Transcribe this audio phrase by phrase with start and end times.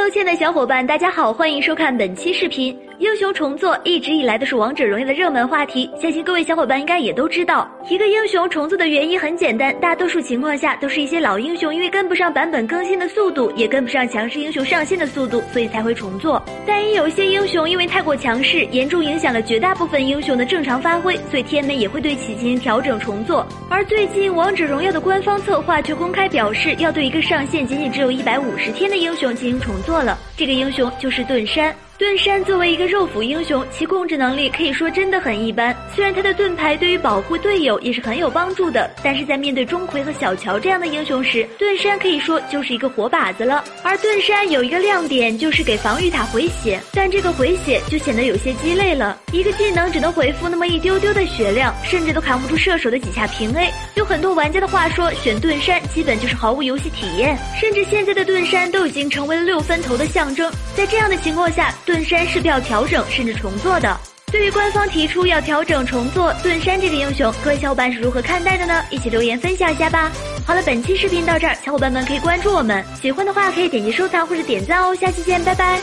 [0.00, 2.74] 收件的小伙伴，大家好，欢迎收看本期视频。
[3.00, 7.66] 英雄重做一直以来都是王者荣耀的热门话题，相信各位小伙伴应该也都知道。
[7.88, 16.42] 一个英雄重做的原因很简单，大多数情况下都是一些老英雄因为跟不上版本更新的速度，也跟不上强势英雄上线的速度，所以才会重做。
[16.66, 23.46] 但也有一些英雄因为太过强势，严重影响了绝大部分英雄的正常发挥，所以天美也会对其进行调整重做。
[23.70, 30.18] 而最近王者荣耀的官方策划却公开表示，要对一个上线仅仅只有一百五十天的英雄进行重做了。
[30.36, 31.74] 这个英雄就是盾山。
[32.00, 35.76] 盾山作为一个肉辅英雄，其控制能力可以说真的很一般。
[35.94, 43.62] 虽然他的盾牌对于保护队友也是很有帮助的，但是在面对钟馗和小乔这样的英雄时，盾山可以说就是一个活靶子了。
[43.82, 49.20] 而盾山有一个亮点就是给防御塔回血，但这个回血就显得有些鸡肋了。
[49.30, 53.70] 一个技能只能回复那么一丢丢的血量，甚至都扛不住射手的几下平 A。
[53.96, 60.50] 有很多玩家的话说，选盾山基本就是毫无游戏体验，甚至现在的盾山都已经成为了六分头的象征。
[60.74, 64.00] 在这样的情况下，盾山是必要调整甚至重做的。
[64.30, 68.80] 对于官方提出要调整重做盾山这个英雄，各位小伙伴是如何看待的呢？
[68.90, 70.08] 一起留言分享一下吧。
[70.46, 74.94] 好了，本期视频到这儿，小伙伴们可以关注我们，喜欢的话可以点击收藏或者点赞哦。
[74.94, 75.80] 下期见，拜拜。